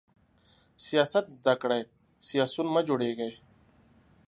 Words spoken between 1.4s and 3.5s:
کړئ، سیاسیون مه جوړیږئ!